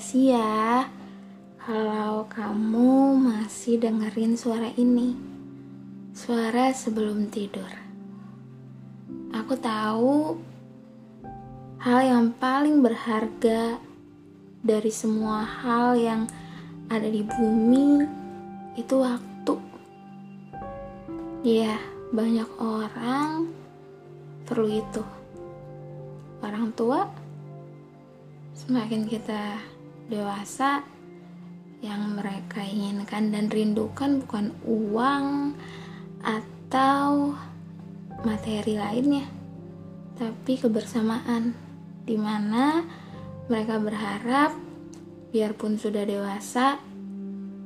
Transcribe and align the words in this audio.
Makasih 0.00 0.32
ya 0.32 0.88
kalau 1.60 2.24
kamu 2.24 3.20
masih 3.20 3.76
dengerin 3.76 4.32
suara 4.32 4.72
ini. 4.80 5.12
Suara 6.16 6.72
sebelum 6.72 7.28
tidur. 7.28 7.68
Aku 9.28 9.60
tahu 9.60 10.40
hal 11.84 12.00
yang 12.00 12.32
paling 12.32 12.80
berharga 12.80 13.76
dari 14.64 14.88
semua 14.88 15.44
hal 15.44 15.92
yang 16.00 16.24
ada 16.88 17.04
di 17.04 17.20
bumi 17.20 18.00
itu 18.80 19.04
waktu. 19.04 19.54
Iya, 21.44 21.76
banyak 22.08 22.48
orang 22.56 23.52
perlu 24.48 24.80
itu. 24.80 25.04
Orang 26.40 26.72
tua 26.72 27.04
semakin 28.56 29.04
kita 29.04 29.69
dewasa 30.10 30.82
yang 31.80 32.18
mereka 32.18 32.60
inginkan 32.60 33.30
dan 33.30 33.46
rindukan 33.46 34.20
bukan 34.26 34.52
uang 34.66 35.54
atau 36.20 37.32
materi 38.26 38.76
lainnya 38.76 39.24
tapi 40.18 40.60
kebersamaan 40.60 41.56
di 42.04 42.18
mana 42.18 42.84
mereka 43.48 43.80
berharap 43.80 44.52
biarpun 45.32 45.78
sudah 45.80 46.04
dewasa 46.04 46.76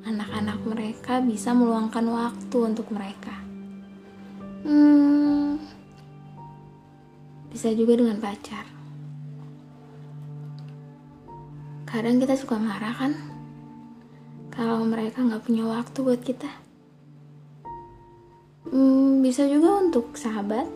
anak-anak 0.05 0.61
mereka 0.69 1.25
bisa 1.25 1.57
meluangkan 1.57 2.05
waktu 2.13 2.57
untuk 2.61 2.93
mereka. 2.93 3.35
Hmm, 4.63 5.57
bisa 7.49 7.73
juga 7.73 7.99
dengan 7.99 8.21
pacar 8.21 8.74
kadang 11.95 12.19
kita 12.19 12.35
suka 12.35 12.59
marah 12.59 12.91
kan? 12.91 13.15
Kalau 14.51 14.83
mereka 14.83 15.23
nggak 15.23 15.47
punya 15.47 15.63
waktu 15.63 15.95
buat 16.03 16.19
kita. 16.27 16.51
Hmm, 18.67 19.23
bisa 19.23 19.47
juga 19.47 19.79
untuk 19.79 20.19
sahabat 20.19 20.67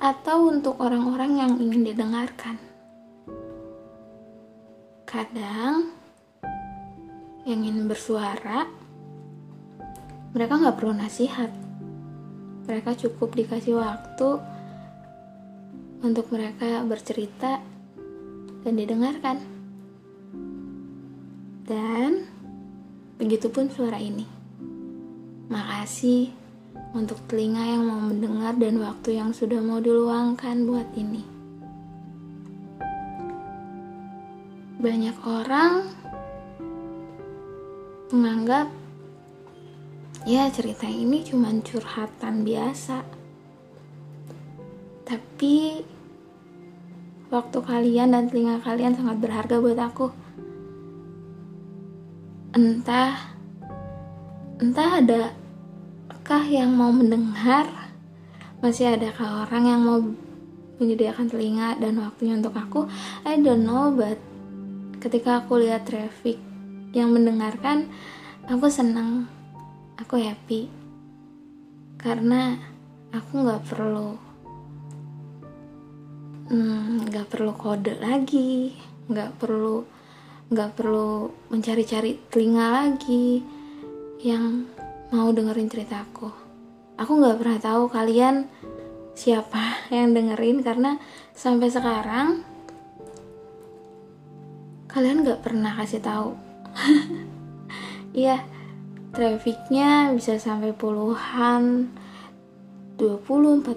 atau 0.00 0.48
untuk 0.48 0.80
orang-orang 0.80 1.36
yang 1.36 1.52
ingin 1.60 1.92
didengarkan. 1.92 2.56
Kadang 5.04 5.92
yang 7.44 7.60
ingin 7.60 7.84
bersuara 7.84 8.64
mereka 10.32 10.56
nggak 10.56 10.76
perlu 10.80 10.96
nasihat. 10.96 11.52
Mereka 12.64 12.96
cukup 12.96 13.36
dikasih 13.36 13.76
waktu 13.76 14.40
untuk 16.00 16.32
mereka 16.32 16.80
bercerita 16.88 17.60
dan 18.64 18.72
didengarkan. 18.72 19.55
Dan 21.66 22.22
begitupun 23.18 23.66
suara 23.66 23.98
ini. 23.98 24.22
Makasih 25.50 26.30
untuk 26.94 27.18
telinga 27.26 27.58
yang 27.58 27.82
mau 27.82 27.98
mendengar 27.98 28.54
dan 28.54 28.78
waktu 28.78 29.18
yang 29.18 29.34
sudah 29.34 29.58
mau 29.58 29.82
diluangkan 29.82 30.62
buat 30.62 30.86
ini. 30.94 31.26
Banyak 34.78 35.16
orang 35.26 35.90
menganggap 38.14 38.70
ya 40.22 40.46
cerita 40.54 40.86
ini 40.86 41.26
cuma 41.26 41.50
curhatan 41.66 42.46
biasa. 42.46 43.02
Tapi 45.02 45.82
waktu 47.26 47.58
kalian 47.58 48.14
dan 48.14 48.30
telinga 48.30 48.62
kalian 48.62 48.94
sangat 48.94 49.18
berharga 49.18 49.58
buat 49.58 49.82
aku 49.82 50.26
entah 52.56 53.36
entah 54.56 55.04
adakah 55.04 56.44
yang 56.48 56.72
mau 56.72 56.88
mendengar? 56.88 57.68
Masih 58.64 58.96
adakah 58.96 59.44
orang 59.44 59.64
yang 59.68 59.80
mau 59.84 60.00
menyediakan 60.80 61.28
telinga 61.28 61.76
dan 61.76 62.00
waktunya 62.00 62.40
untuk 62.40 62.56
aku? 62.56 62.88
I 63.28 63.36
don't 63.36 63.68
know 63.68 63.92
but 63.92 64.16
ketika 65.04 65.44
aku 65.44 65.60
lihat 65.60 65.84
traffic 65.84 66.40
yang 66.96 67.12
mendengarkan 67.12 67.92
aku 68.48 68.72
senang 68.72 69.28
aku 70.00 70.16
happy. 70.16 70.72
Karena 72.00 72.56
aku 73.12 73.44
nggak 73.44 73.68
perlu 73.68 74.16
hmm, 76.48 77.04
nggak 77.04 77.26
hmm, 77.28 77.32
perlu 77.36 77.52
kode 77.52 78.00
lagi 78.00 78.72
nggak 79.12 79.36
perlu 79.36 79.95
nggak 80.46 80.78
perlu 80.78 81.26
mencari-cari 81.50 82.22
telinga 82.30 82.66
lagi 82.70 83.42
yang 84.22 84.70
mau 85.10 85.34
dengerin 85.34 85.66
ceritaku. 85.66 86.30
Aku 86.94 87.18
nggak 87.18 87.38
pernah 87.42 87.58
tahu 87.58 87.90
kalian 87.90 88.46
siapa 89.18 89.74
yang 89.94 90.14
dengerin 90.14 90.62
karena 90.62 91.02
sampai 91.34 91.66
sekarang 91.66 92.46
kalian 94.86 95.26
nggak 95.26 95.42
pernah 95.42 95.74
kasih 95.74 96.02
tahu. 96.02 96.30
Iya, 98.16 98.40
trafficnya 99.12 100.08
bisa 100.16 100.40
sampai 100.40 100.72
puluhan, 100.72 101.92
20, 102.96 103.60
40. 103.60 103.76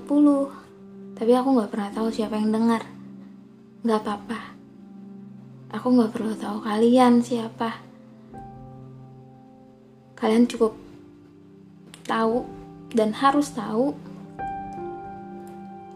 Tapi 1.12 1.31
aku 1.35 1.59
nggak 1.59 1.68
pernah 1.75 1.91
tahu 1.91 2.08
siapa 2.08 2.40
yang 2.40 2.56
dengar. 2.56 2.88
Nggak 3.84 4.00
apa-apa 4.00 4.59
Aku 5.69 5.94
gak 5.94 6.18
perlu 6.18 6.34
tahu 6.34 6.66
kalian 6.66 7.22
siapa. 7.22 7.78
Kalian 10.18 10.50
cukup 10.50 10.74
tahu 12.09 12.41
dan 12.90 13.13
harus 13.13 13.53
tahu. 13.53 13.94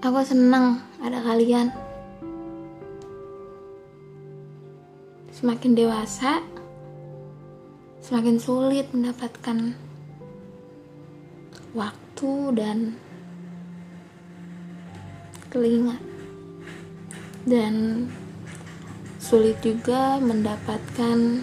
Aku 0.06 0.20
senang 0.22 0.78
ada 1.02 1.18
kalian. 1.26 1.74
Semakin 5.34 5.74
dewasa, 5.74 6.46
semakin 7.98 8.38
sulit 8.38 8.94
mendapatkan 8.94 9.74
waktu 11.74 12.32
dan 12.54 12.94
telinga 15.50 15.98
dan 17.50 18.06
sulit 19.34 19.58
juga 19.66 20.22
mendapatkan 20.22 21.42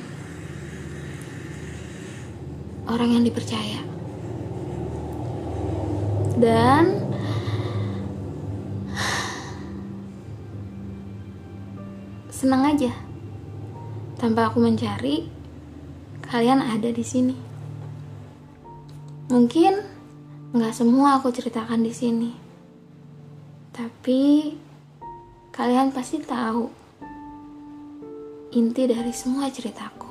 orang 2.87 3.11
yang 3.19 3.27
dipercaya. 3.27 3.83
Dan 6.39 7.03
senang 12.31 12.63
aja 12.71 12.95
tanpa 14.23 14.55
aku 14.55 14.63
mencari 14.63 15.27
kalian 16.31 16.63
ada 16.63 16.95
di 16.95 17.03
sini. 17.03 17.35
Mungkin 19.35 19.83
nggak 20.55 20.79
semua 20.79 21.19
aku 21.19 21.35
ceritakan 21.35 21.83
di 21.83 21.91
sini 21.91 22.31
tapi 23.71 24.55
kalian 25.51 25.95
pasti 25.95 26.19
tahu 26.19 26.80
inti 28.51 28.83
dari 28.91 29.15
semua 29.15 29.47
ceritaku. 29.47 30.11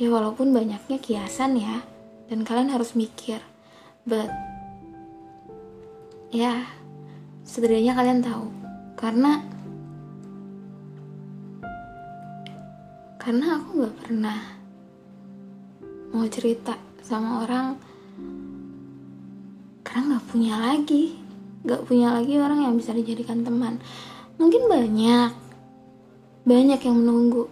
Ya 0.00 0.08
walaupun 0.08 0.56
banyaknya 0.56 0.96
kiasan 0.96 1.60
ya, 1.60 1.84
dan 2.32 2.40
kalian 2.40 2.72
harus 2.72 2.96
mikir, 2.96 3.36
but 4.08 4.32
ya 6.32 6.64
setidaknya 7.44 7.92
kalian 7.92 8.24
tahu, 8.24 8.48
karena 8.96 9.44
karena 13.20 13.60
aku 13.60 13.84
gak 13.84 13.96
pernah 14.00 14.38
mau 16.16 16.24
cerita 16.32 16.80
sama 17.04 17.44
orang 17.44 17.76
karena 19.84 20.16
gak 20.16 20.26
punya 20.32 20.54
lagi, 20.56 21.20
gak 21.68 21.84
punya 21.84 22.16
lagi 22.16 22.40
orang 22.40 22.64
yang 22.64 22.74
bisa 22.80 22.96
dijadikan 22.96 23.44
teman. 23.44 23.76
Mungkin 24.40 24.64
banyak, 24.72 25.39
banyak 26.44 26.80
yang 26.80 26.96
menunggu. 26.96 27.48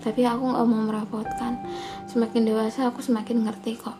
Tapi 0.00 0.24
aku 0.24 0.56
gak 0.56 0.64
mau 0.64 0.82
merepotkan 0.88 1.60
semakin 2.08 2.48
dewasa 2.48 2.88
aku 2.88 3.04
semakin 3.04 3.44
ngerti 3.44 3.76
kok 3.76 3.96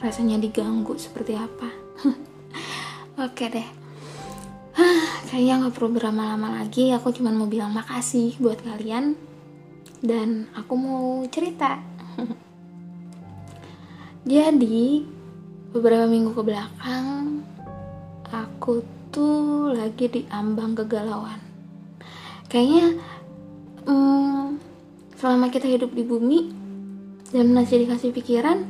rasanya 0.00 0.40
diganggu 0.40 0.96
seperti 0.96 1.36
apa. 1.36 1.68
Oke 3.24 3.52
deh. 3.52 3.68
Kayaknya 5.28 5.68
gak 5.68 5.74
perlu 5.76 5.90
berlama-lama 5.96 6.60
lagi. 6.60 6.92
Aku 6.96 7.12
cuma 7.12 7.28
mau 7.32 7.48
bilang 7.48 7.72
makasih 7.76 8.36
buat 8.40 8.60
kalian. 8.64 9.16
Dan 10.02 10.48
aku 10.56 10.72
mau 10.74 11.22
cerita. 11.28 11.78
Jadi 14.32 15.04
beberapa 15.72 16.04
minggu 16.04 16.36
ke 16.36 16.42
belakang 16.44 17.44
aku 18.32 18.80
tuh 19.12 19.76
lagi 19.76 20.08
di 20.08 20.24
ambang 20.32 20.72
kegalauan 20.72 21.51
kayaknya 22.52 23.00
hmm, 23.88 24.60
selama 25.16 25.48
kita 25.48 25.64
hidup 25.72 25.96
di 25.96 26.04
bumi 26.04 26.52
dan 27.32 27.56
masih 27.56 27.88
dikasih 27.88 28.12
pikiran 28.12 28.68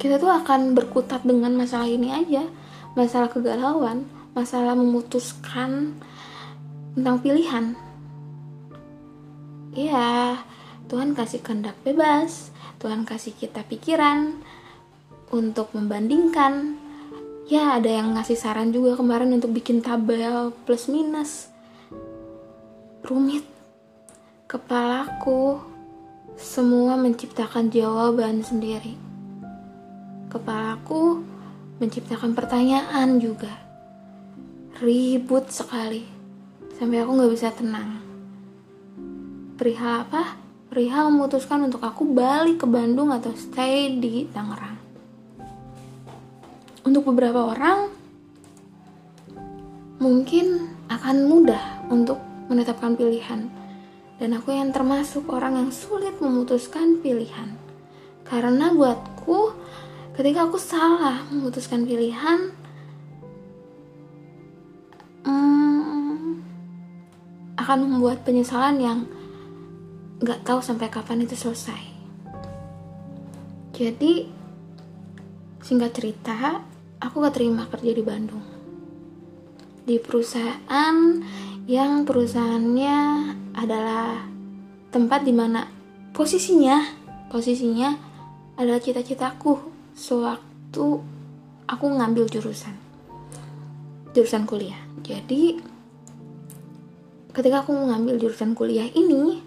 kita 0.00 0.20
tuh 0.20 0.28
akan 0.28 0.76
berkutat 0.76 1.24
dengan 1.24 1.56
masalah 1.56 1.88
ini 1.88 2.12
aja. 2.12 2.44
Masalah 2.92 3.32
kegalauan 3.32 4.04
masalah 4.36 4.76
memutuskan 4.76 5.96
tentang 6.92 7.16
pilihan. 7.24 7.72
Ya 9.72 10.38
Tuhan 10.92 11.16
kasih 11.16 11.40
kehendak 11.40 11.74
bebas 11.88 12.52
Tuhan 12.84 13.08
kasih 13.08 13.32
kita 13.32 13.64
pikiran 13.64 14.44
untuk 15.32 15.72
membandingkan. 15.72 16.76
Ya 17.48 17.80
ada 17.80 17.88
yang 17.88 18.12
ngasih 18.12 18.36
saran 18.36 18.76
juga 18.76 19.00
kemarin 19.00 19.32
untuk 19.32 19.56
bikin 19.56 19.80
tabel 19.80 20.52
plus 20.68 20.92
minus 20.92 21.48
rumit. 23.04 23.44
Kepalaku 24.48 25.60
semua 26.40 26.96
menciptakan 26.96 27.68
jawaban 27.68 28.40
sendiri. 28.40 28.96
Kepalaku 30.32 31.20
menciptakan 31.78 32.32
pertanyaan 32.32 33.20
juga. 33.20 33.52
Ribut 34.80 35.52
sekali 35.52 36.02
sampai 36.80 37.04
aku 37.04 37.10
nggak 37.12 37.32
bisa 37.36 37.52
tenang. 37.52 38.00
Perihal 39.54 40.08
apa? 40.08 40.40
Perihal 40.72 41.12
memutuskan 41.12 41.68
untuk 41.68 41.84
aku 41.84 42.08
balik 42.08 42.64
ke 42.64 42.66
Bandung 42.66 43.14
atau 43.14 43.30
stay 43.36 44.00
di 44.00 44.26
Tangerang. 44.32 44.80
Untuk 46.82 47.06
beberapa 47.06 47.52
orang 47.52 47.92
mungkin 50.02 50.74
akan 50.90 51.16
mudah 51.30 51.86
untuk 51.88 52.33
menetapkan 52.48 52.96
pilihan. 52.98 53.48
Dan 54.18 54.30
aku 54.38 54.54
yang 54.54 54.70
termasuk 54.70 55.26
orang 55.32 55.58
yang 55.58 55.70
sulit 55.74 56.16
memutuskan 56.22 57.02
pilihan. 57.02 57.58
Karena 58.24 58.72
buatku 58.72 59.52
ketika 60.14 60.46
aku 60.46 60.56
salah 60.56 61.26
memutuskan 61.28 61.82
pilihan 61.82 62.54
hmm, 65.26 66.38
akan 67.58 67.78
membuat 67.84 68.22
penyesalan 68.22 68.78
yang 68.78 68.98
gak 70.22 70.46
tahu 70.46 70.62
sampai 70.62 70.88
kapan 70.88 71.26
itu 71.26 71.34
selesai. 71.34 71.82
Jadi 73.74 74.30
singkat 75.58 75.90
cerita 75.98 76.62
aku 77.02 77.14
gak 77.18 77.34
terima 77.34 77.66
kerja 77.66 77.90
di 77.90 78.04
Bandung. 78.06 78.46
Di 79.84 80.00
perusahaan 80.00 80.96
yang 81.64 82.04
perusahaannya 82.04 82.96
adalah 83.56 84.28
tempat 84.92 85.24
di 85.24 85.32
mana 85.32 85.64
posisinya 86.12 86.84
posisinya 87.32 87.96
adalah 88.60 88.78
cita-citaku 88.78 89.58
sewaktu 89.96 91.00
aku 91.64 91.86
ngambil 91.88 92.28
jurusan 92.28 92.76
jurusan 94.14 94.46
kuliah. 94.46 94.78
Jadi 95.02 95.58
ketika 97.34 97.66
aku 97.66 97.74
mengambil 97.74 98.20
jurusan 98.20 98.54
kuliah 98.54 98.86
ini 98.94 99.42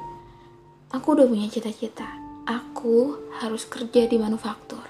aku 0.92 1.16
udah 1.16 1.30
punya 1.30 1.48
cita-cita. 1.48 2.06
Aku 2.48 3.16
harus 3.40 3.68
kerja 3.68 4.08
di 4.08 4.18
manufaktur. 4.20 4.84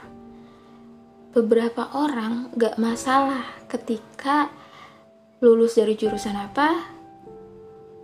Beberapa 1.33 1.93
orang 1.93 2.49
gak 2.57 2.81
masalah 2.81 3.45
ketika 3.69 4.49
lulus 5.37 5.77
dari 5.77 5.93
jurusan 5.93 6.33
apa 6.33 6.96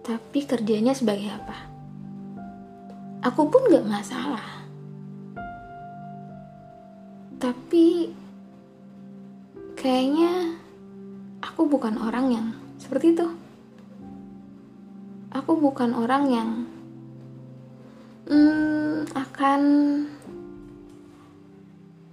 tapi 0.03 0.43
kerjanya 0.43 0.91
sebagai 0.91 1.31
apa? 1.31 1.57
Aku 3.23 3.47
pun 3.47 3.71
gak 3.71 3.87
masalah. 3.87 4.67
Tapi 7.39 8.11
kayaknya 9.79 10.59
aku 11.39 11.63
bukan 11.71 11.95
orang 12.03 12.25
yang 12.35 12.47
seperti 12.75 13.15
itu. 13.15 13.27
Aku 15.31 15.55
bukan 15.55 15.95
orang 15.95 16.23
yang 16.27 16.49
hmm, 18.27 19.07
akan 19.15 19.61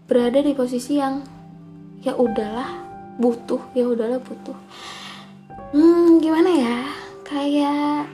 berada 0.07 0.47
di 0.47 0.55
posisi 0.55 1.03
yang 1.03 1.27
ya 2.07 2.15
udahlah 2.15 2.71
butuh 3.19 3.61
ya 3.75 3.83
udahlah 3.83 4.23
butuh. 4.23 4.57
Hmm 5.75 6.19
gimana 6.23 6.51
ya 6.51 7.00
kayak 7.31 8.11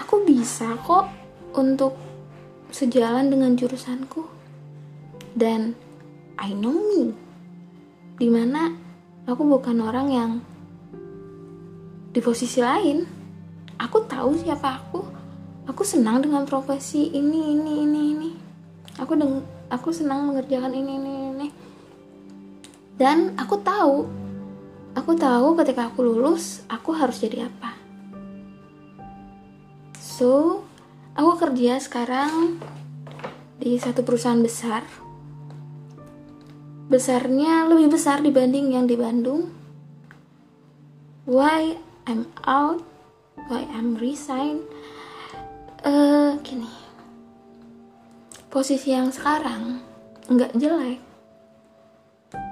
aku 0.00 0.24
bisa 0.24 0.72
kok 0.80 1.12
untuk 1.52 1.92
sejalan 2.72 3.28
dengan 3.28 3.52
jurusanku. 3.52 4.24
Dan 5.36 5.76
I 6.40 6.56
know 6.56 6.72
me. 6.72 7.12
Di 8.16 8.32
mana 8.32 8.72
aku 9.28 9.44
bukan 9.44 9.76
orang 9.84 10.08
yang 10.08 10.30
di 12.16 12.20
posisi 12.24 12.64
lain. 12.64 13.04
Aku 13.76 14.08
tahu 14.08 14.40
siapa 14.40 14.80
aku. 14.80 15.00
Aku 15.68 15.84
senang 15.84 16.24
dengan 16.24 16.48
profesi 16.48 17.12
ini 17.12 17.52
ini 17.52 17.72
ini 17.84 18.00
ini. 18.16 18.30
Aku 18.96 19.20
deng 19.20 19.44
aku 19.68 19.92
senang 19.92 20.32
mengerjakan 20.32 20.72
ini 20.72 20.92
ini 20.96 21.12
ini. 21.36 21.48
Dan 22.96 23.36
aku 23.36 23.60
tahu 23.60 24.08
aku 24.96 25.12
tahu 25.12 25.56
ketika 25.60 25.92
aku 25.92 26.04
lulus 26.04 26.64
aku 26.68 26.92
harus 26.92 27.22
jadi 27.22 27.46
apa 27.46 27.79
so 30.20 30.60
aku 31.16 31.48
kerja 31.48 31.80
sekarang 31.80 32.60
di 33.56 33.80
satu 33.80 34.04
perusahaan 34.04 34.36
besar 34.36 34.84
besarnya 36.92 37.64
lebih 37.64 37.96
besar 37.96 38.20
dibanding 38.20 38.76
yang 38.76 38.84
di 38.84 39.00
Bandung. 39.00 39.48
Why 41.24 41.78
I'm 42.04 42.28
out? 42.44 42.84
Why 43.48 43.64
I'm 43.72 43.96
resign? 43.96 44.66
Uh, 45.80 46.36
gini, 46.44 46.68
posisi 48.52 48.92
yang 48.92 49.14
sekarang 49.14 49.80
nggak 50.28 50.52
jelek. 50.58 51.00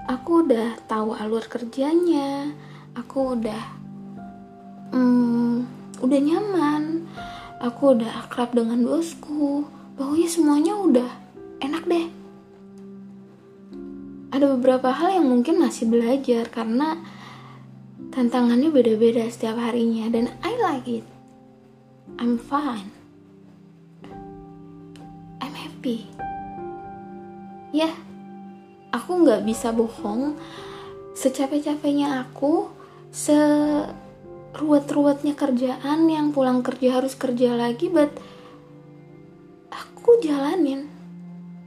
Aku 0.08 0.46
udah 0.46 0.80
tahu 0.88 1.18
alur 1.18 1.44
kerjanya, 1.44 2.48
aku 2.94 3.36
udah, 3.36 3.64
um, 4.94 5.66
udah 5.98 6.20
nyaman, 6.22 7.07
aku 7.58 7.98
udah 7.98 8.26
akrab 8.26 8.54
dengan 8.54 8.82
bosku. 8.86 9.66
Pokoknya 9.98 10.28
semuanya 10.30 10.74
udah 10.78 11.10
enak 11.58 11.84
deh 11.90 12.06
ada 14.38 14.54
beberapa 14.54 14.92
hal 14.92 15.18
yang 15.18 15.26
mungkin 15.26 15.58
masih 15.58 15.88
belajar 15.88 16.46
karena 16.52 17.00
tantangannya 18.12 18.68
beda-beda 18.68 19.24
setiap 19.26 19.56
harinya 19.56 20.06
dan 20.12 20.30
I 20.44 20.52
like 20.60 20.86
it. 20.86 21.06
I'm 22.20 22.36
fine. 22.36 22.92
I'm 25.40 25.54
happy. 25.56 26.06
Ya, 27.72 27.90
yeah, 27.90 27.94
aku 28.94 29.26
nggak 29.26 29.42
bisa 29.42 29.72
bohong. 29.72 30.36
Secapek-capeknya 31.18 32.22
aku, 32.22 32.70
seruat-ruatnya 34.58 35.38
kerjaan 35.38 36.10
yang 36.10 36.34
pulang 36.34 36.66
kerja 36.66 36.98
harus 36.98 37.14
kerja 37.14 37.54
lagi, 37.54 37.86
but 37.86 38.10
aku 39.70 40.18
jalanin. 40.18 40.90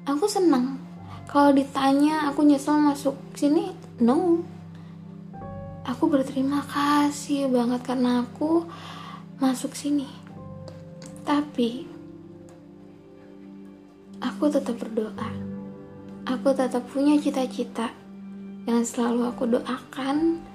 Aku 0.03 0.27
senang. 0.27 0.75
Kalau 1.23 1.55
ditanya 1.55 2.27
aku 2.27 2.43
nyesel 2.43 2.75
masuk 2.83 3.15
sini 3.31 3.71
no. 4.03 4.43
Aku 5.87 6.11
berterima 6.11 6.59
kasih 6.67 7.47
banget 7.47 7.79
karena 7.87 8.27
aku 8.27 8.67
masuk 9.39 9.71
sini. 9.71 10.11
Tapi 11.23 11.87
aku 14.19 14.51
tetap 14.51 14.75
berdoa. 14.75 15.31
Aku 16.27 16.51
tetap 16.51 16.83
punya 16.91 17.15
cita-cita 17.15 17.87
yang 18.67 18.83
selalu 18.83 19.31
aku 19.31 19.47
doakan 19.47 20.50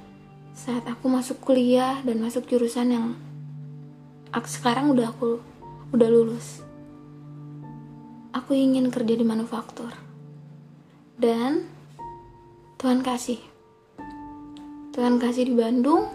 saat 0.57 0.89
aku 0.89 1.13
masuk 1.13 1.45
kuliah 1.45 2.01
dan 2.01 2.17
masuk 2.17 2.49
jurusan 2.49 2.89
yang 2.89 3.07
aku 4.33 4.49
sekarang 4.49 4.89
udah 4.89 5.13
aku 5.13 5.37
udah 5.93 6.09
lulus. 6.09 6.65
Aku 8.33 8.57
ingin 8.57 8.89
kerja 8.89 9.21
di 9.21 9.25
manufaktur. 9.25 9.93
Dan 11.21 11.69
Tuhan 12.81 13.05
kasih. 13.05 13.37
Tuhan 14.97 15.21
kasih 15.21 15.45
di 15.45 15.55
Bandung. 15.57 16.09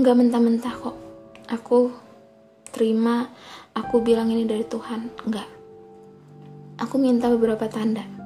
Nggak 0.00 0.16
mentah-mentah 0.16 0.74
kok. 0.80 0.96
Aku 1.52 1.92
terima 2.72 3.28
aku 3.76 4.00
bilang 4.00 4.32
ini 4.32 4.48
dari 4.48 4.64
Tuhan. 4.64 5.12
Nggak. 5.28 5.48
Aku 6.80 6.96
minta 6.96 7.28
beberapa 7.28 7.68
tanda 7.68 8.23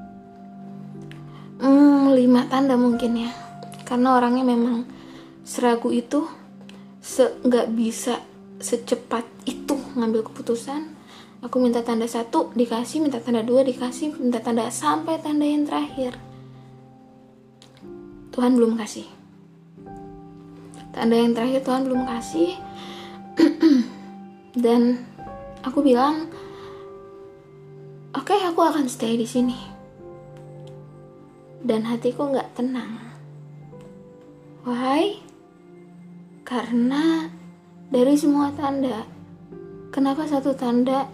lima 2.13 2.47
tanda 2.47 2.77
mungkin 2.77 3.29
ya. 3.29 3.33
Karena 3.89 4.21
orangnya 4.21 4.45
memang 4.45 4.85
seragu 5.45 5.89
itu 5.89 6.29
se 7.01 7.41
nggak 7.41 7.73
bisa 7.73 8.21
secepat 8.61 9.25
itu 9.49 9.75
ngambil 9.97 10.29
keputusan. 10.29 10.95
Aku 11.39 11.63
minta 11.63 11.87
tanda 11.87 12.05
satu 12.05 12.51
dikasih 12.53 13.01
minta 13.01 13.23
tanda 13.23 13.47
dua 13.47 13.63
dikasih 13.63 14.19
minta 14.19 14.43
tanda 14.43 14.69
sampai 14.69 15.23
tanda 15.23 15.47
yang 15.47 15.65
terakhir. 15.65 16.19
Tuhan 18.35 18.59
belum 18.59 18.77
kasih. 18.77 19.07
Tanda 20.93 21.15
yang 21.15 21.33
terakhir 21.33 21.63
Tuhan 21.63 21.87
belum 21.87 22.03
kasih. 22.11 22.59
Dan 24.65 24.99
aku 25.63 25.81
bilang 25.81 26.27
oke 28.15 28.35
okay, 28.35 28.41
aku 28.47 28.61
akan 28.63 28.91
stay 28.91 29.15
di 29.15 29.27
sini 29.27 29.78
dan 31.63 31.87
hatiku 31.87 32.31
nggak 32.31 32.55
tenang. 32.55 32.99
Why? 34.63 35.19
Karena 36.47 37.29
dari 37.89 38.15
semua 38.15 38.53
tanda 38.55 39.05
kenapa 39.91 40.29
satu 40.29 40.55
tanda 40.55 41.09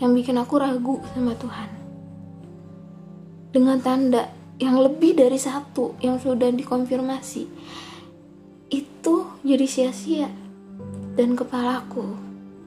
yang 0.00 0.14
bikin 0.14 0.38
aku 0.38 0.54
ragu 0.58 0.98
sama 1.14 1.36
Tuhan? 1.38 1.70
Dengan 3.48 3.78
tanda 3.80 4.28
yang 4.58 4.82
lebih 4.82 5.14
dari 5.14 5.38
satu 5.38 5.94
yang 6.02 6.18
sudah 6.18 6.50
dikonfirmasi 6.50 7.42
itu 8.68 9.16
jadi 9.46 9.66
sia-sia 9.66 10.28
dan 11.16 11.38
kepalaku 11.38 12.18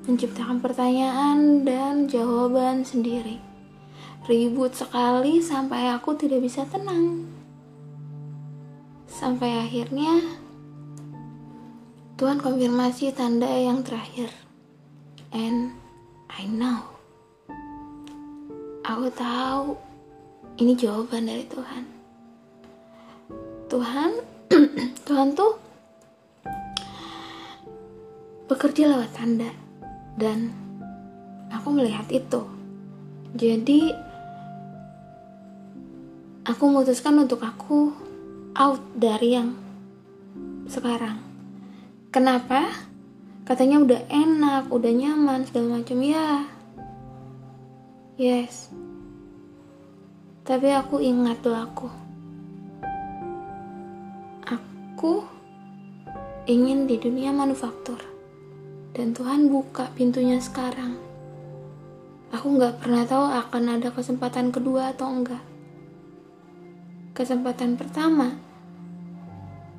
menciptakan 0.07 0.57
pertanyaan 0.63 1.61
dan 1.61 2.09
jawaban 2.09 2.81
sendiri 2.81 3.50
ribut 4.29 4.77
sekali 4.77 5.41
sampai 5.41 5.89
aku 5.89 6.13
tidak 6.13 6.45
bisa 6.45 6.61
tenang. 6.69 7.25
Sampai 9.09 9.65
akhirnya 9.65 10.21
Tuhan 12.21 12.37
konfirmasi 12.37 13.17
tanda 13.17 13.49
yang 13.49 13.81
terakhir. 13.81 14.29
And 15.33 15.73
I 16.29 16.45
know. 16.45 16.85
Aku 18.85 19.09
tahu 19.09 19.73
ini 20.61 20.77
jawaban 20.77 21.25
dari 21.25 21.45
Tuhan. 21.49 21.83
Tuhan 23.73 24.11
Tuhan 25.07 25.33
tuh 25.33 25.57
bekerja 28.45 28.85
lewat 28.85 29.17
tanda. 29.17 29.49
Dan 30.13 30.53
aku 31.49 31.73
melihat 31.73 32.05
itu. 32.13 32.45
Jadi 33.33 34.10
aku 36.47 36.61
memutuskan 36.69 37.17
untuk 37.21 37.41
aku 37.41 37.93
out 38.57 38.81
dari 38.97 39.37
yang 39.37 39.57
sekarang 40.69 41.19
kenapa 42.13 42.69
katanya 43.43 43.81
udah 43.81 44.01
enak 44.07 44.69
udah 44.69 44.91
nyaman 44.93 45.43
segala 45.45 45.81
macam 45.81 45.99
ya 46.01 46.45
yes 48.15 48.71
tapi 50.41 50.73
aku 50.73 50.97
ingat 50.97 51.45
doaku. 51.45 51.85
Aku 54.49 55.21
ingin 56.49 56.89
di 56.89 56.97
dunia 56.97 57.29
manufaktur. 57.29 58.01
Dan 58.91 59.13
Tuhan 59.13 59.53
buka 59.53 59.93
pintunya 59.93 60.41
sekarang. 60.41 60.97
Aku 62.33 62.57
nggak 62.57 62.81
pernah 62.81 63.05
tahu 63.05 63.21
akan 63.21 63.79
ada 63.79 63.93
kesempatan 63.93 64.49
kedua 64.49 64.97
atau 64.97 65.13
enggak. 65.13 65.39
Kesempatan 67.21 67.77
pertama 67.77 68.33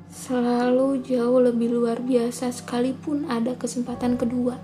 selalu 0.07 1.03
jauh 1.03 1.43
lebih 1.43 1.75
luar 1.75 1.99
biasa 1.99 2.55
sekalipun 2.55 3.27
ada 3.27 3.51
kesempatan 3.59 4.15
kedua. 4.15 4.55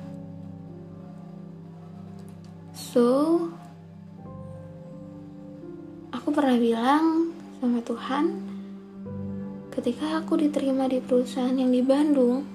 So, 2.72 3.36
aku 6.16 6.32
pernah 6.32 6.56
bilang 6.56 7.36
sama 7.60 7.84
Tuhan 7.84 8.48
ketika 9.76 10.24
aku 10.24 10.40
diterima 10.40 10.88
di 10.88 11.04
perusahaan 11.04 11.52
yang 11.52 11.76
di 11.76 11.84
Bandung 11.84 12.48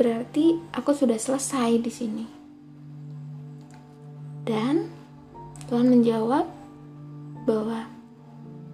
berarti 0.00 0.56
aku 0.72 0.96
sudah 0.96 1.20
selesai 1.20 1.76
di 1.76 1.92
sini 1.92 2.24
dan 4.48 4.88
Tuhan 5.68 5.92
menjawab 5.92 6.48
bahwa 7.44 7.97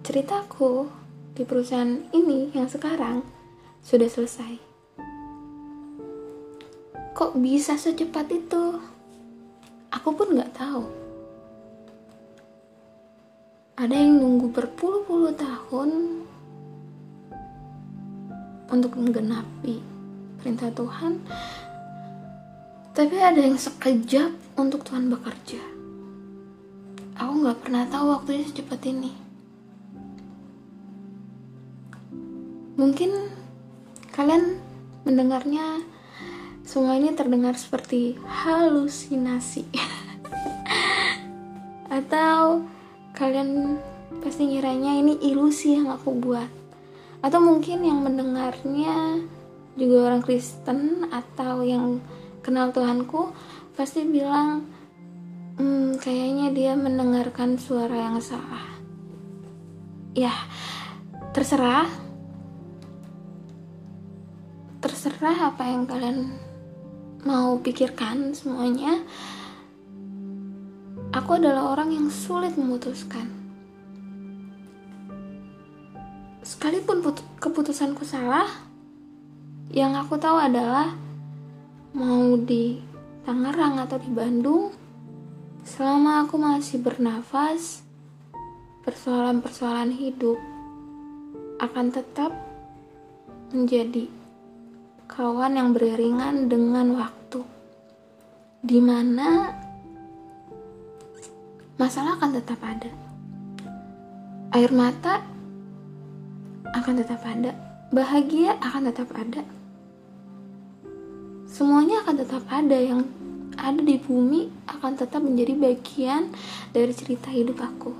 ceritaku 0.05 0.85
di 1.33 1.41
perusahaan 1.41 1.97
ini 2.13 2.53
yang 2.53 2.69
sekarang 2.69 3.25
sudah 3.81 4.05
selesai. 4.05 4.53
Kok 7.17 7.41
bisa 7.41 7.73
secepat 7.73 8.29
itu? 8.29 8.77
Aku 9.89 10.13
pun 10.13 10.37
nggak 10.37 10.53
tahu. 10.53 10.85
Ada 13.81 13.97
yang 13.97 14.21
nunggu 14.21 14.53
berpuluh-puluh 14.53 15.33
tahun 15.33 16.21
untuk 18.69 18.93
menggenapi 18.93 19.81
perintah 20.37 20.69
Tuhan 20.69 21.17
tapi 22.93 23.17
ada 23.19 23.41
yang 23.41 23.57
sekejap 23.57 24.31
untuk 24.55 24.85
Tuhan 24.85 25.09
bekerja. 25.09 25.59
Aku 27.19 27.41
nggak 27.41 27.59
pernah 27.65 27.83
tahu 27.89 28.05
waktunya 28.15 28.47
secepat 28.47 28.79
ini 28.87 29.24
mungkin 32.75 33.31
kalian 34.11 34.59
mendengarnya 35.07 35.79
semua 36.65 36.97
ini 36.97 37.13
terdengar 37.13 37.55
seperti 37.55 38.17
halusinasi. 38.25 39.69
Atau 41.97 42.65
kalian 43.13 43.79
pasti 44.19 44.49
ngiranya 44.49 44.97
ini 44.97 45.21
ilusi 45.23 45.77
yang 45.77 45.93
aku 45.93 46.11
buat. 46.17 46.49
Atau 47.21 47.39
mungkin 47.39 47.85
yang 47.85 48.01
mendengarnya 48.01 49.23
juga 49.75 50.09
orang 50.09 50.25
Kristen 50.25 51.05
atau 51.11 51.61
yang 51.61 51.99
kenal 52.39 52.71
Tuhanku 52.71 53.35
pasti 53.75 54.07
bilang 54.07 54.63
hmm, 55.59 55.99
kayaknya 55.99 56.47
dia 56.55 56.73
mendengarkan 56.73 57.59
suara 57.59 58.09
yang 58.09 58.17
salah. 58.23 58.65
Ya 60.15 60.31
terserah 61.35 62.04
terserah 65.05 65.53
apa 65.53 65.69
yang 65.69 65.85
kalian 65.85 66.33
mau 67.21 67.61
pikirkan 67.61 68.33
semuanya 68.33 69.05
Aku 71.15 71.39
adalah 71.39 71.71
orang 71.71 71.95
yang 71.95 72.07
sulit 72.11 72.59
memutuskan. 72.59 73.31
Sekalipun 76.43 76.99
keputusanku 77.39 78.03
salah, 78.03 78.51
yang 79.71 79.95
aku 79.95 80.19
tahu 80.19 80.35
adalah 80.35 80.91
mau 81.95 82.35
di 82.35 82.83
Tangerang 83.23 83.79
atau 83.79 83.95
di 83.95 84.11
Bandung, 84.11 84.75
selama 85.63 86.27
aku 86.27 86.35
masih 86.35 86.83
bernafas, 86.83 87.79
persoalan-persoalan 88.83 89.95
hidup 89.95 90.35
akan 91.63 91.95
tetap 91.95 92.35
menjadi 93.55 94.11
kawan 95.05 95.53
yang 95.57 95.69
beriringan 95.71 96.49
dengan 96.49 96.97
waktu, 96.97 97.45
di 98.65 98.81
mana 98.81 99.53
masalah 101.77 102.17
akan 102.17 102.31
tetap 102.33 102.59
ada. 102.65 102.89
Air 104.55 104.71
mata 104.73 105.21
akan 106.73 106.93
tetap 106.97 107.21
ada. 107.27 107.53
Bahagia 107.93 108.57
akan 108.59 108.89
tetap 108.89 109.09
ada. 109.13 109.45
Semuanya 111.45 112.03
akan 112.03 112.15
tetap 112.19 112.43
ada 112.49 112.75
yang 112.75 113.07
ada 113.55 113.79
di 113.79 113.95
bumi 113.95 114.51
akan 114.67 114.99
tetap 114.99 115.23
menjadi 115.23 115.55
bagian 115.55 116.33
dari 116.75 116.91
cerita 116.91 117.31
hidup 117.31 117.61
aku. 117.61 117.93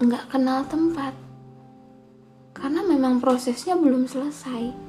Enggak 0.00 0.32
kenal 0.32 0.64
tempat. 0.64 1.12
Karena 2.56 2.80
memang 2.80 3.20
prosesnya 3.20 3.76
belum 3.76 4.08
selesai. 4.08 4.85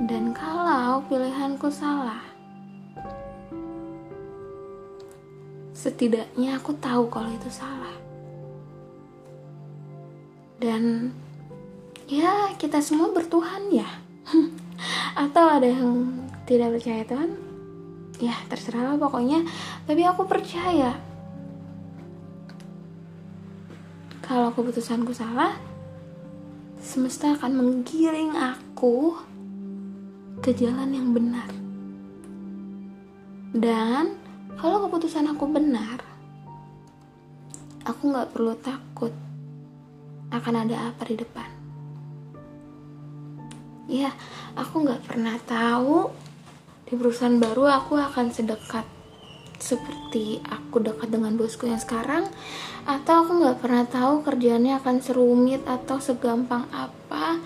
Dan 0.00 0.32
kalau 0.32 1.04
pilihanku 1.12 1.68
salah, 1.68 2.24
setidaknya 5.76 6.56
aku 6.56 6.72
tahu 6.80 7.04
kalau 7.12 7.28
itu 7.28 7.52
salah. 7.52 7.92
Dan 10.56 11.12
ya 12.08 12.56
kita 12.56 12.80
semua 12.80 13.12
bertuhan 13.12 13.68
ya. 13.68 14.00
Atau 15.28 15.44
ada 15.44 15.68
yang 15.68 16.08
tidak 16.48 16.80
percaya 16.80 17.04
Tuhan? 17.04 17.30
Ya 18.24 18.40
terserah 18.48 18.92
lah 18.92 18.96
pokoknya. 18.96 19.44
Tapi 19.84 20.00
aku 20.08 20.24
percaya 20.24 20.96
kalau 24.24 24.48
keputusanku 24.56 25.12
salah 25.12 25.60
semesta 26.80 27.36
akan 27.36 27.52
menggiring 27.60 28.32
aku 28.32 29.28
ke 30.40 30.56
jalan 30.56 30.88
yang 30.88 31.12
benar. 31.12 31.52
Dan 33.52 34.16
kalau 34.56 34.88
keputusan 34.88 35.28
aku 35.28 35.44
benar, 35.44 36.00
aku 37.84 38.08
nggak 38.08 38.32
perlu 38.32 38.56
takut 38.56 39.12
akan 40.32 40.54
ada 40.64 40.92
apa 40.92 41.02
di 41.04 41.16
depan. 41.20 41.50
Ya, 43.90 44.16
aku 44.56 44.86
nggak 44.86 45.04
pernah 45.04 45.36
tahu 45.44 46.08
di 46.88 46.96
perusahaan 46.96 47.36
baru 47.36 47.68
aku 47.68 48.00
akan 48.00 48.32
sedekat 48.32 48.88
seperti 49.60 50.40
aku 50.48 50.80
dekat 50.80 51.12
dengan 51.12 51.36
bosku 51.36 51.68
yang 51.68 51.78
sekarang 51.78 52.24
atau 52.88 53.14
aku 53.22 53.44
nggak 53.44 53.60
pernah 53.60 53.84
tahu 53.84 54.24
kerjaannya 54.24 54.80
akan 54.80 54.96
serumit 55.04 55.60
atau 55.68 56.00
segampang 56.00 56.64
apa 56.72 57.36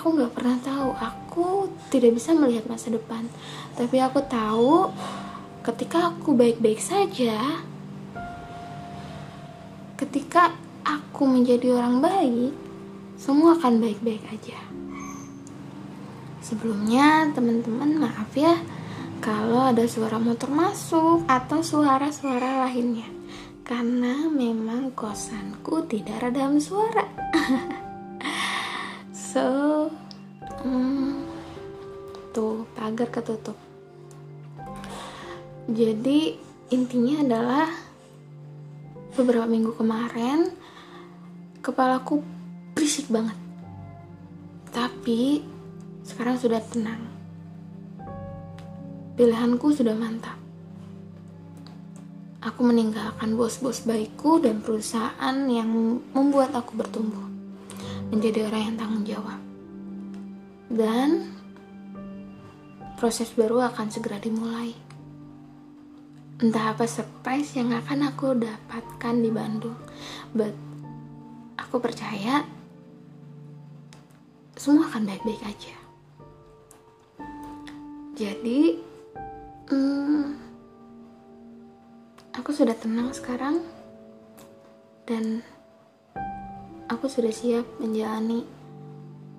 aku 0.00 0.16
nggak 0.16 0.32
pernah 0.32 0.56
tahu. 0.64 0.90
Aku 0.96 1.46
tidak 1.92 2.16
bisa 2.16 2.32
melihat 2.32 2.64
masa 2.64 2.88
depan. 2.88 3.28
Tapi 3.76 4.00
aku 4.00 4.24
tahu 4.24 4.88
ketika 5.60 6.08
aku 6.08 6.32
baik-baik 6.32 6.80
saja 6.80 7.60
ketika 10.00 10.56
aku 10.80 11.28
menjadi 11.28 11.76
orang 11.76 12.00
baik 12.00 12.56
semua 13.20 13.60
akan 13.60 13.84
baik-baik 13.84 14.24
aja. 14.32 14.56
Sebelumnya 16.40 17.28
teman-teman 17.36 18.00
maaf 18.00 18.32
ya 18.32 18.56
kalau 19.20 19.68
ada 19.68 19.84
suara 19.84 20.16
motor 20.16 20.48
masuk 20.48 21.28
atau 21.28 21.60
suara-suara 21.60 22.64
lainnya. 22.64 23.04
Karena 23.68 24.32
memang 24.32 24.96
kosanku 24.96 25.84
tidak 25.84 26.24
redam 26.24 26.56
suara 26.56 27.04
so 29.30 29.86
hmm, 30.66 31.22
tuh 32.34 32.66
pagar 32.74 33.06
ketutup. 33.14 33.54
Jadi 35.70 36.34
intinya 36.74 37.22
adalah 37.22 37.70
beberapa 39.14 39.46
minggu 39.46 39.78
kemarin 39.78 40.50
kepalaku 41.62 42.26
berisik 42.74 43.06
banget. 43.06 43.38
Tapi 44.74 45.46
sekarang 46.02 46.34
sudah 46.34 46.58
tenang. 46.66 47.06
Pilihanku 49.14 49.70
sudah 49.70 49.94
mantap. 49.94 50.42
Aku 52.42 52.66
meninggalkan 52.66 53.38
bos-bos 53.38 53.86
baikku 53.86 54.42
dan 54.42 54.58
perusahaan 54.58 55.36
yang 55.46 55.70
membuat 56.10 56.50
aku 56.56 56.74
bertumbuh 56.74 57.29
menjadi 58.10 58.50
orang 58.50 58.62
yang 58.70 58.76
tanggung 58.76 59.06
jawab. 59.06 59.40
Dan 60.70 61.34
proses 63.00 63.32
baru 63.32 63.70
akan 63.70 63.88
segera 63.90 64.20
dimulai. 64.20 64.76
Entah 66.40 66.76
apa 66.76 66.84
surprise 66.84 67.56
yang 67.56 67.72
akan 67.72 68.10
aku 68.10 68.36
dapatkan 68.36 69.14
di 69.20 69.30
Bandung, 69.32 69.76
but 70.36 70.52
aku 71.56 71.80
percaya 71.80 72.44
semua 74.58 74.90
akan 74.92 75.08
baik-baik 75.08 75.42
aja. 75.44 75.76
Jadi, 78.20 78.90
Hmm, 79.70 80.34
aku 82.34 82.50
sudah 82.50 82.74
tenang 82.74 83.14
sekarang 83.14 83.62
dan 85.06 85.46
aku 86.90 87.06
sudah 87.06 87.30
siap 87.30 87.78
menjalani 87.78 88.42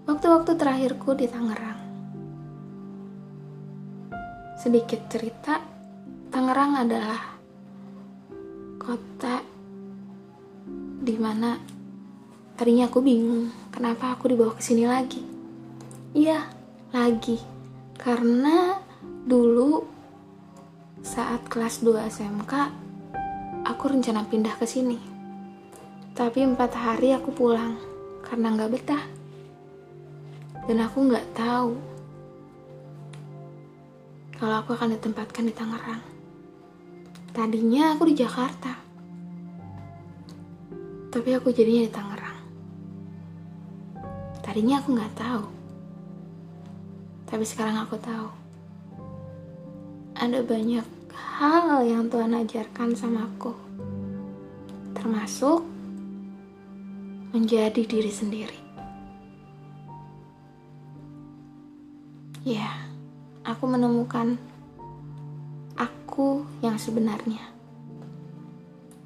waktu-waktu 0.08 0.56
terakhirku 0.56 1.12
di 1.20 1.28
Tangerang. 1.28 1.84
Sedikit 4.56 5.12
cerita, 5.12 5.60
Tangerang 6.32 6.80
adalah 6.80 7.20
kota 8.80 9.44
di 11.02 11.16
mana 11.20 11.60
tadinya 12.56 12.88
aku 12.88 13.04
bingung 13.04 13.52
kenapa 13.68 14.16
aku 14.16 14.32
dibawa 14.32 14.56
ke 14.56 14.64
sini 14.64 14.88
lagi. 14.88 15.20
Iya, 16.16 16.48
lagi. 16.96 17.36
Karena 18.00 18.80
dulu 19.28 19.84
saat 21.04 21.44
kelas 21.52 21.84
2 21.84 22.00
SMK, 22.08 22.54
aku 23.68 23.84
rencana 23.92 24.24
pindah 24.24 24.56
ke 24.56 24.64
sini. 24.64 25.11
Tapi 26.12 26.44
empat 26.44 26.76
hari 26.76 27.16
aku 27.16 27.32
pulang 27.32 27.80
karena 28.28 28.52
nggak 28.52 28.72
betah. 28.76 29.04
Dan 30.68 30.84
aku 30.84 31.08
nggak 31.08 31.28
tahu 31.32 31.72
kalau 34.36 34.56
aku 34.60 34.76
akan 34.76 34.98
ditempatkan 35.00 35.48
di 35.48 35.54
Tangerang. 35.56 36.04
Tadinya 37.32 37.96
aku 37.96 38.12
di 38.12 38.16
Jakarta. 38.20 38.76
Tapi 41.12 41.30
aku 41.32 41.48
jadinya 41.56 41.88
di 41.88 41.92
Tangerang. 41.96 42.40
Tadinya 44.44 44.84
aku 44.84 44.90
nggak 44.92 45.16
tahu. 45.16 45.46
Tapi 47.32 47.46
sekarang 47.48 47.80
aku 47.88 47.96
tahu 47.96 48.28
ada 50.20 50.44
banyak 50.44 50.84
hal 51.16 51.88
yang 51.88 52.12
Tuhan 52.12 52.36
ajarkan 52.36 52.92
sama 53.00 53.32
aku. 53.32 53.56
Termasuk 54.92 55.71
menjadi 57.32 57.84
diri 57.84 58.12
sendiri. 58.12 58.60
Ya, 62.44 62.68
aku 63.48 63.68
menemukan 63.68 64.36
aku 65.80 66.44
yang 66.60 66.76
sebenarnya. 66.76 67.42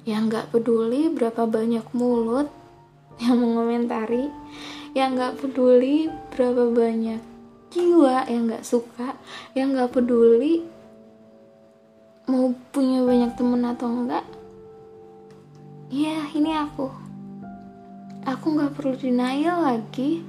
Yang 0.06 0.22
gak 0.30 0.46
peduli 0.54 1.10
berapa 1.10 1.46
banyak 1.46 1.86
mulut 1.94 2.50
yang 3.22 3.38
mengomentari, 3.38 4.30
yang 4.94 5.18
gak 5.18 5.38
peduli 5.42 6.10
berapa 6.34 6.70
banyak 6.70 7.22
jiwa 7.70 8.24
yang 8.30 8.48
gak 8.50 8.64
suka, 8.64 9.18
yang 9.54 9.74
gak 9.74 9.94
peduli 9.94 10.76
mau 12.26 12.50
punya 12.74 13.06
banyak 13.06 13.38
temen 13.38 13.62
atau 13.62 13.86
enggak 13.86 14.26
ya 15.94 16.26
ini 16.34 16.50
aku 16.58 17.05
aku 18.26 18.58
nggak 18.58 18.74
perlu 18.74 18.98
denial 18.98 19.62
lagi. 19.62 20.26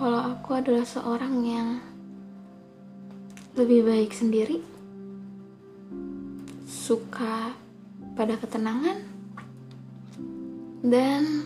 Kalau 0.00 0.32
aku 0.32 0.56
adalah 0.56 0.88
seorang 0.88 1.44
yang 1.44 1.68
lebih 3.52 3.84
baik 3.84 4.16
sendiri 4.16 4.64
suka 6.64 7.52
pada 8.16 8.40
ketenangan 8.40 9.04
dan 10.80 11.44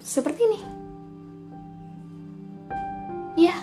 seperti 0.00 0.40
ini. 0.48 0.60
Ya. 3.36 3.56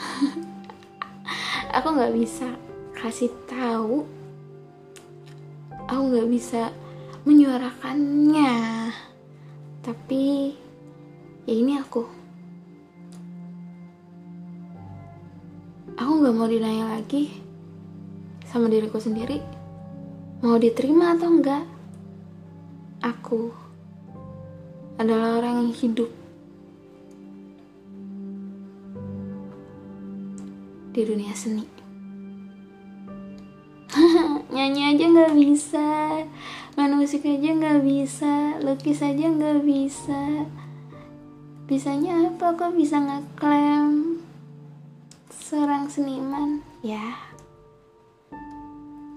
Aku 1.76 1.92
nggak 1.92 2.16
bisa 2.16 2.48
kasih 2.96 3.28
tahu. 3.44 4.08
Aku 5.92 6.02
nggak 6.08 6.28
bisa 6.32 6.72
menyuarakannya. 7.22 8.54
Tapi 9.82 10.22
ya 11.46 11.54
ini 11.54 11.78
aku. 11.78 12.02
Aku 15.98 16.12
nggak 16.18 16.34
mau 16.34 16.50
dinanya 16.50 16.98
lagi 16.98 17.30
sama 18.46 18.66
diriku 18.66 18.98
sendiri. 18.98 19.38
Mau 20.42 20.58
diterima 20.58 21.14
atau 21.14 21.30
enggak 21.30 21.62
aku 23.02 23.54
adalah 24.98 25.38
orang 25.38 25.66
yang 25.66 25.72
hidup 25.74 26.10
di 30.92 31.02
dunia 31.06 31.34
seni. 31.34 31.66
Nyanyi 34.54 34.82
aja 34.94 35.04
nggak 35.08 35.32
bisa 35.36 35.88
main 36.72 36.92
musik 36.96 37.28
aja 37.28 37.52
nggak 37.52 37.84
bisa 37.84 38.56
lukis 38.64 39.04
aja 39.04 39.28
nggak 39.28 39.60
bisa. 39.60 40.48
Bisanya 41.68 42.32
apa 42.32 42.56
kok 42.56 42.72
bisa 42.72 43.00
ngeklaim 43.00 44.20
seorang 45.28 45.88
seniman? 45.92 46.64
Ya 46.80 47.32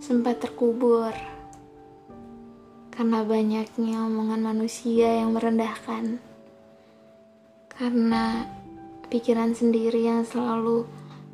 sempat 0.06 0.38
terkubur 0.38 1.10
karena 2.94 3.26
banyaknya 3.26 4.06
omongan 4.06 4.40
manusia 4.46 5.26
yang 5.26 5.34
merendahkan. 5.34 6.22
Karena 7.74 8.46
pikiran 9.10 9.58
sendiri 9.58 10.06
yang 10.06 10.22
selalu 10.22 10.86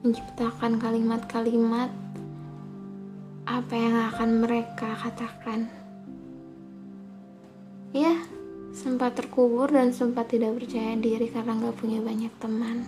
menciptakan 0.02 0.80
kalimat-kalimat 0.80 1.92
apa 3.44 3.74
yang 3.76 3.96
akan 4.10 4.30
mereka 4.40 4.96
katakan. 5.04 5.81
Ya, 7.91 8.23
sempat 8.71 9.19
terkubur 9.19 9.67
dan 9.67 9.91
sempat 9.91 10.32
tidak 10.32 10.56
percaya 10.56 10.95
diri 10.95 11.27
karena 11.27 11.60
gak 11.60 11.75
punya 11.75 11.99
banyak 11.99 12.32
teman. 12.39 12.88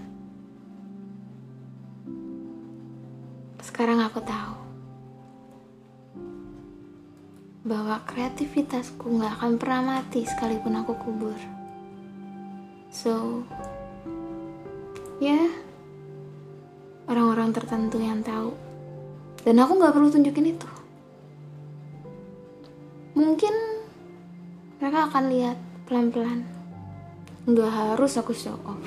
Sekarang 3.59 3.99
aku 3.99 4.23
tahu 4.23 4.55
bahwa 7.67 7.99
kreativitasku 8.07 9.19
gak 9.19 9.43
akan 9.43 9.59
pernah 9.59 9.81
mati 9.99 10.23
sekalipun 10.23 10.79
aku 10.79 10.95
kubur. 10.95 11.39
So, 12.87 13.43
ya, 15.19 15.35
yeah, 15.35 15.51
orang-orang 17.11 17.51
tertentu 17.51 17.99
yang 17.99 18.23
tahu, 18.23 18.55
dan 19.43 19.59
aku 19.59 19.79
gak 19.83 19.95
perlu 19.95 20.07
tunjukin 20.11 20.55
itu. 20.55 20.69
Mungkin 23.19 23.72
mereka 24.83 25.07
akan 25.07 25.31
lihat 25.31 25.55
pelan-pelan. 25.87 26.43
Nggak 27.47 27.71
harus 27.71 28.19
aku 28.19 28.35
show 28.35 28.59
off. 28.67 28.83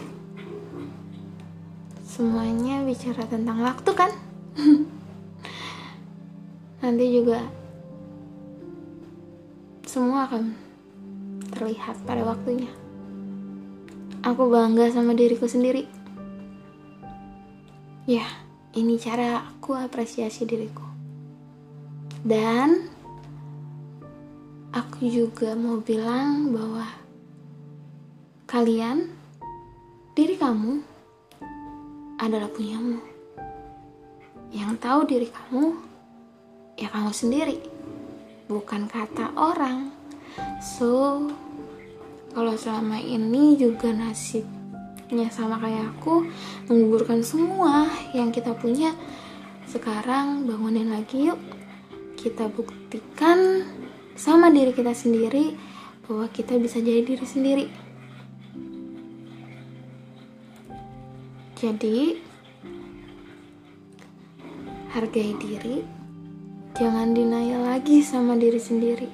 Semuanya 2.04 2.84
bicara 2.84 3.24
tentang 3.24 3.64
waktu 3.64 3.90
kan? 3.96 4.12
Nanti 6.84 7.04
juga 7.08 7.48
semua 9.88 10.28
akan 10.28 10.52
terlihat 11.56 11.96
pada 12.04 12.28
waktunya. 12.28 12.68
Aku 14.20 14.52
bangga 14.52 14.92
sama 14.92 15.16
diriku 15.16 15.48
sendiri. 15.48 15.88
Ya 18.04 18.28
ini 18.76 19.00
cara 19.00 19.48
aku 19.48 19.72
apresiasi 19.72 20.44
diriku. 20.44 20.84
Dan 22.20 22.95
aku 24.96 25.12
juga 25.12 25.52
mau 25.52 25.76
bilang 25.84 26.56
bahwa 26.56 26.88
kalian, 28.48 29.12
diri 30.16 30.40
kamu, 30.40 30.80
adalah 32.16 32.48
punyamu. 32.48 32.96
Yang 34.56 34.72
tahu 34.80 35.00
diri 35.04 35.28
kamu, 35.28 35.76
ya 36.80 36.88
kamu 36.88 37.12
sendiri, 37.12 37.60
bukan 38.48 38.88
kata 38.88 39.36
orang. 39.36 39.92
So, 40.64 41.28
kalau 42.32 42.56
selama 42.56 42.96
ini 42.96 43.52
juga 43.60 43.92
nasibnya 43.92 45.28
sama 45.28 45.60
kayak 45.60 45.92
aku, 45.92 46.24
menggugurkan 46.72 47.20
semua 47.20 47.84
yang 48.16 48.32
kita 48.32 48.56
punya, 48.56 48.96
sekarang 49.68 50.48
bangunin 50.48 50.88
lagi 50.88 51.28
yuk. 51.28 51.40
Kita 52.16 52.48
buktikan 52.48 53.60
sama 54.16 54.48
diri 54.48 54.72
kita 54.72 54.96
sendiri 54.96 55.52
bahwa 56.08 56.26
kita 56.32 56.56
bisa 56.56 56.80
jadi 56.80 57.04
diri 57.04 57.26
sendiri. 57.28 57.66
Jadi, 61.56 62.16
hargai 64.92 65.32
diri, 65.40 65.80
jangan 66.76 67.16
dinaya 67.16 67.60
lagi 67.60 68.04
sama 68.04 68.36
diri 68.36 68.60
sendiri. 68.60 69.08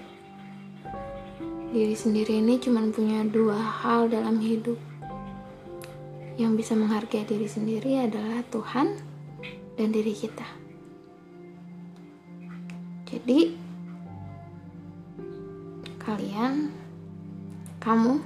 Diri 1.70 1.94
sendiri 1.94 2.42
ini 2.42 2.58
cuma 2.58 2.82
punya 2.90 3.22
dua 3.26 3.58
hal 3.58 4.10
dalam 4.10 4.42
hidup. 4.42 4.78
Yang 6.34 6.66
bisa 6.66 6.72
menghargai 6.74 7.26
diri 7.26 7.46
sendiri 7.46 8.02
adalah 8.02 8.42
Tuhan 8.50 8.98
dan 9.78 9.88
diri 9.94 10.14
kita. 10.14 10.46
Jadi, 13.06 13.61
kalian, 16.12 16.68
kamu, 17.80 18.20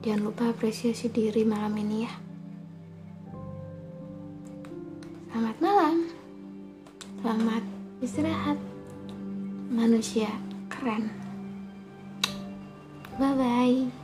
jangan 0.00 0.32
lupa 0.32 0.48
apresiasi 0.48 1.12
diri 1.12 1.44
malam 1.44 1.76
ini 1.76 2.08
ya. 2.08 2.12
Selamat 5.28 5.56
malam, 5.60 5.96
selamat 7.20 7.62
istirahat, 8.00 8.56
manusia 9.68 10.32
keren. 10.72 11.12
Bye 13.20 13.36
bye. 13.36 13.99